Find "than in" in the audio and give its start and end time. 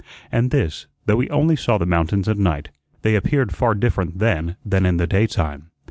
4.65-4.97